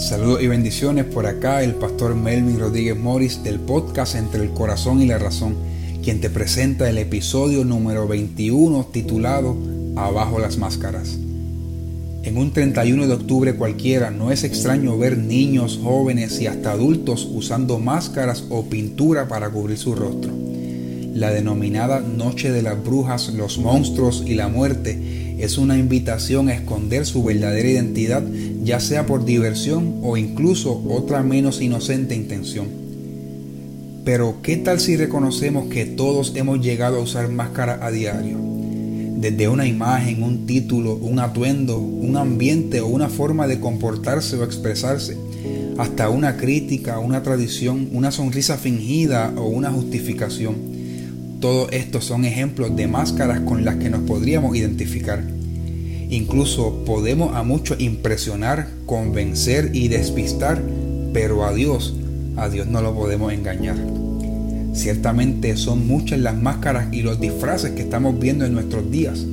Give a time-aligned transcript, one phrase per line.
[0.00, 5.02] Saludos y bendiciones por acá el pastor Melvin Rodríguez Morris del podcast Entre el Corazón
[5.02, 5.56] y la Razón,
[6.02, 9.58] quien te presenta el episodio número 21 titulado
[9.96, 11.18] Abajo las Máscaras.
[12.22, 17.28] En un 31 de octubre cualquiera no es extraño ver niños, jóvenes y hasta adultos
[17.30, 20.39] usando máscaras o pintura para cubrir su rostro.
[21.14, 26.54] La denominada Noche de las Brujas, los monstruos y la muerte es una invitación a
[26.54, 28.22] esconder su verdadera identidad,
[28.62, 32.68] ya sea por diversión o incluso otra menos inocente intención.
[34.04, 38.38] Pero, ¿qué tal si reconocemos que todos hemos llegado a usar máscara a diario?
[39.16, 44.44] Desde una imagen, un título, un atuendo, un ambiente o una forma de comportarse o
[44.44, 45.16] expresarse,
[45.76, 50.79] hasta una crítica, una tradición, una sonrisa fingida o una justificación
[51.40, 55.24] todos estos son ejemplos de máscaras con las que nos podríamos identificar.
[56.10, 60.60] Incluso podemos a muchos impresionar, convencer y despistar,
[61.14, 61.94] pero a Dios,
[62.36, 63.76] a Dios no lo podemos engañar.
[64.74, 69.24] Ciertamente son muchas las máscaras y los disfraces que estamos viendo en nuestros días.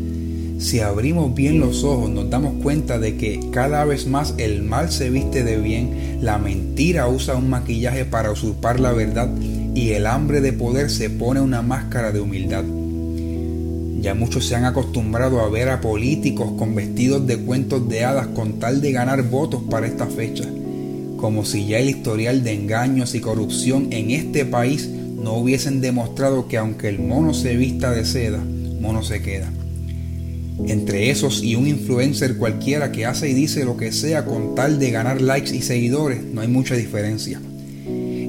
[0.59, 4.91] Si abrimos bien los ojos nos damos cuenta de que cada vez más el mal
[4.91, 9.29] se viste de bien, la mentira usa un maquillaje para usurpar la verdad
[9.77, 12.63] y el hambre de poder se pone una máscara de humildad.
[14.01, 18.25] Ya muchos se han acostumbrado a ver a políticos con vestidos de cuentos de hadas
[18.29, 20.45] con tal de ganar votos para esta fecha,
[21.17, 26.47] como si ya el historial de engaños y corrupción en este país no hubiesen demostrado
[26.47, 28.43] que aunque el mono se vista de seda,
[28.81, 29.51] mono se queda.
[30.65, 34.79] Entre esos y un influencer cualquiera que hace y dice lo que sea con tal
[34.79, 37.39] de ganar likes y seguidores, no hay mucha diferencia.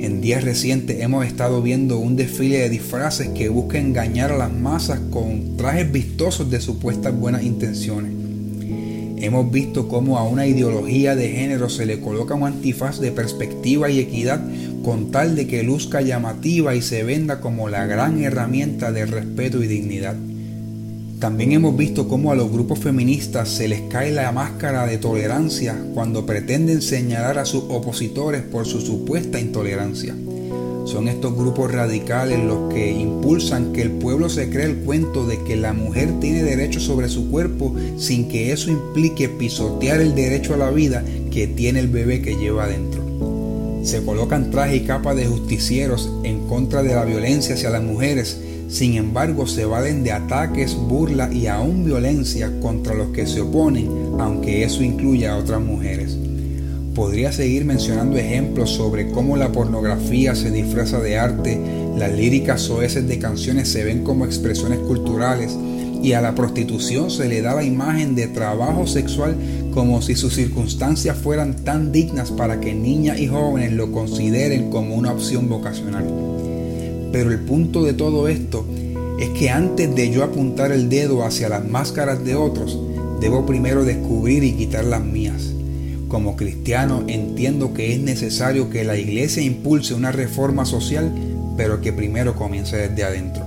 [0.01, 4.53] En días recientes hemos estado viendo un desfile de disfraces que busca engañar a las
[4.53, 8.13] masas con trajes vistosos de supuestas buenas intenciones.
[9.21, 13.91] Hemos visto cómo a una ideología de género se le coloca un antifaz de perspectiva
[13.91, 14.41] y equidad
[14.85, 19.65] con tal de que luzca llamativa y se venda como la gran herramienta de respeto
[19.65, 20.15] y dignidad.
[21.21, 25.77] También hemos visto cómo a los grupos feministas se les cae la máscara de tolerancia
[25.93, 30.15] cuando pretenden señalar a sus opositores por su supuesta intolerancia.
[30.85, 35.43] Son estos grupos radicales los que impulsan que el pueblo se cree el cuento de
[35.43, 40.55] que la mujer tiene derecho sobre su cuerpo sin que eso implique pisotear el derecho
[40.55, 43.03] a la vida que tiene el bebé que lleva adentro.
[43.83, 48.39] Se colocan traje y capa de justicieros en contra de la violencia hacia las mujeres
[48.69, 53.89] sin embargo, se valen de ataques, burla y aún violencia contra los que se oponen,
[54.21, 56.19] aunque eso incluya a otras mujeres.
[56.95, 61.59] Podría seguir mencionando ejemplos sobre cómo la pornografía se disfraza de arte,
[61.97, 65.57] las líricas soeces de canciones se ven como expresiones culturales
[66.03, 69.35] y a la prostitución se le da la imagen de trabajo sexual
[69.73, 74.95] como si sus circunstancias fueran tan dignas para que niñas y jóvenes lo consideren como
[74.95, 76.28] una opción vocacional.
[77.13, 78.67] Pero el punto de todo esto
[79.19, 82.79] es que antes de yo apuntar el dedo hacia las máscaras de otros,
[83.21, 85.53] debo primero descubrir y quitar las mías.
[86.09, 91.13] Como cristiano entiendo que es necesario que la iglesia impulse una reforma social,
[91.57, 93.45] pero que primero comience desde adentro.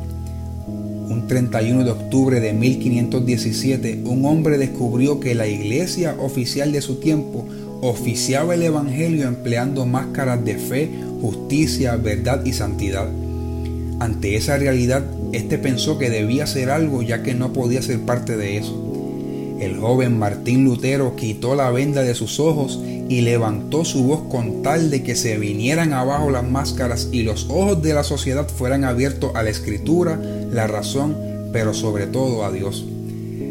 [0.68, 7.00] Un 31 de octubre de 1517, un hombre descubrió que la iglesia oficial de su
[7.00, 7.46] tiempo
[7.82, 10.90] oficiaba el Evangelio empleando máscaras de fe,
[11.22, 13.10] justicia, verdad y santidad.
[14.02, 18.36] Ante esa realidad, este pensó que debía hacer algo ya que no podía ser parte
[18.36, 18.74] de eso.
[19.60, 24.64] El joven Martín Lutero quitó la venda de sus ojos y levantó su voz con
[24.64, 28.86] tal de que se vinieran abajo las máscaras y los ojos de la sociedad fueran
[28.86, 30.20] abiertos a la escritura,
[30.52, 31.16] la razón,
[31.54, 32.84] pero sobre todo a Dios.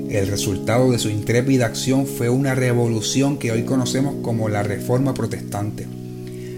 [0.09, 5.15] El resultado de su intrépida acción fue una revolución que hoy conocemos como la Reforma
[5.15, 5.87] Protestante.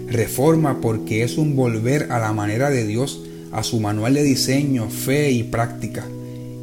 [0.07, 3.21] Reforma porque es un volver a la manera de Dios
[3.53, 6.05] a su manual de diseño, fe y práctica,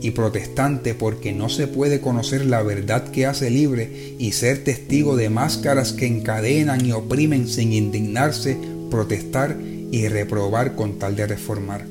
[0.02, 5.16] y protestante porque no se puede conocer la verdad que hace libre y ser testigo
[5.16, 8.56] de máscaras que encadenan y oprimen sin indignarse,
[8.90, 11.86] protestar y reprobar con tal de reformar.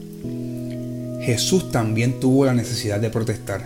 [1.21, 3.65] Jesús también tuvo la necesidad de protestar.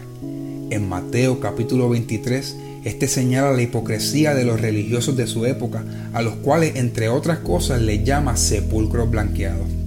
[0.69, 6.21] En Mateo capítulo 23, este señala la hipocresía de los religiosos de su época, a
[6.21, 9.82] los cuales, entre otras cosas, le llama sepulcros blanqueados.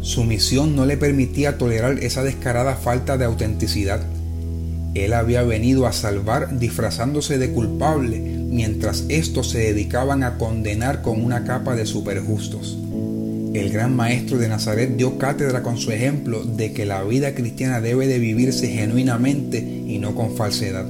[0.00, 4.00] Su misión no le permitía tolerar esa descarada falta de autenticidad.
[4.94, 11.22] Él había venido a salvar disfrazándose de culpable, mientras estos se dedicaban a condenar con
[11.22, 12.78] una capa de superjustos.
[13.52, 17.80] El gran maestro de Nazaret dio cátedra con su ejemplo de que la vida cristiana
[17.80, 20.86] debe de vivirse genuinamente y no con falsedad.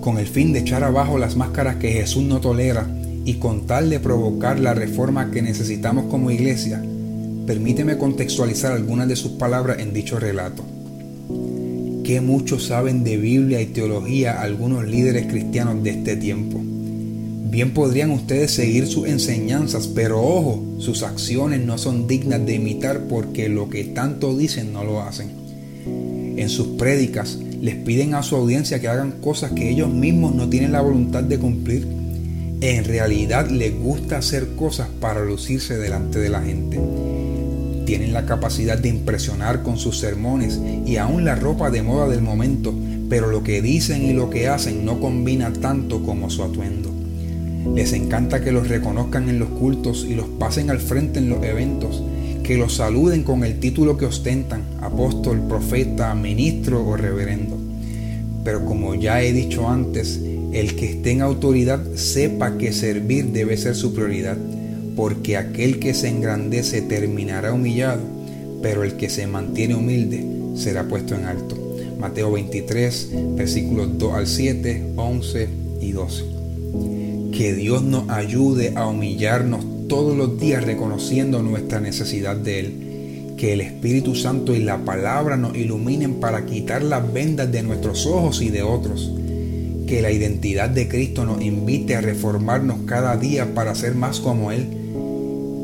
[0.00, 2.88] Con el fin de echar abajo las máscaras que Jesús no tolera,
[3.24, 6.82] y con tal de provocar la reforma que necesitamos como iglesia,
[7.50, 10.64] permíteme contextualizar algunas de sus palabras en dicho relato.
[12.04, 16.60] ¿Qué muchos saben de Biblia y teología algunos líderes cristianos de este tiempo?
[17.50, 23.08] Bien podrían ustedes seguir sus enseñanzas, pero ojo, sus acciones no son dignas de imitar
[23.08, 25.32] porque lo que tanto dicen no lo hacen.
[26.36, 30.48] En sus prédicas les piden a su audiencia que hagan cosas que ellos mismos no
[30.48, 31.84] tienen la voluntad de cumplir.
[32.60, 36.78] En realidad les gusta hacer cosas para lucirse delante de la gente.
[37.90, 42.22] Tienen la capacidad de impresionar con sus sermones y aún la ropa de moda del
[42.22, 42.72] momento,
[43.08, 46.88] pero lo que dicen y lo que hacen no combina tanto como su atuendo.
[47.74, 51.42] Les encanta que los reconozcan en los cultos y los pasen al frente en los
[51.42, 52.00] eventos,
[52.44, 57.58] que los saluden con el título que ostentan, apóstol, profeta, ministro o reverendo.
[58.44, 60.20] Pero como ya he dicho antes,
[60.52, 64.36] el que esté en autoridad sepa que servir debe ser su prioridad,
[65.00, 68.02] porque aquel que se engrandece terminará humillado,
[68.60, 70.22] pero el que se mantiene humilde
[70.56, 71.56] será puesto en alto.
[71.98, 75.48] Mateo 23, versículos 2 al 7, 11
[75.80, 76.24] y 12.
[77.32, 83.34] Que Dios nos ayude a humillarnos todos los días reconociendo nuestra necesidad de Él.
[83.38, 88.04] Que el Espíritu Santo y la palabra nos iluminen para quitar las vendas de nuestros
[88.04, 89.10] ojos y de otros.
[89.86, 94.52] Que la identidad de Cristo nos invite a reformarnos cada día para ser más como
[94.52, 94.76] Él.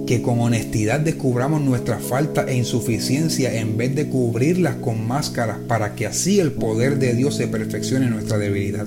[0.06, 5.96] Que con honestidad descubramos nuestra falta e insuficiencia en vez de cubrirlas con máscaras para
[5.96, 8.86] que así el poder de Dios se perfeccione en nuestra debilidad.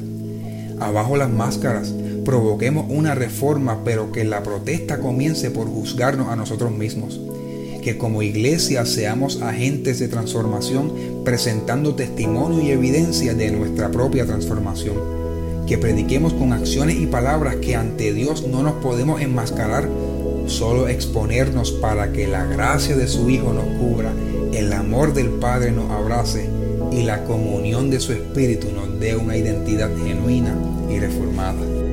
[0.79, 1.93] Abajo las máscaras,
[2.23, 7.19] provoquemos una reforma, pero que la protesta comience por juzgarnos a nosotros mismos.
[7.83, 10.93] Que como iglesia seamos agentes de transformación
[11.25, 14.95] presentando testimonio y evidencia de nuestra propia transformación.
[15.67, 19.89] Que prediquemos con acciones y palabras que ante Dios no nos podemos enmascarar,
[20.49, 24.11] solo exponernos para que la gracia de su Hijo nos cubra,
[24.53, 26.49] el amor del Padre nos abrace
[26.91, 30.55] y la comunión de su Espíritu nos dé una identidad genuina
[30.89, 31.88] y reformada.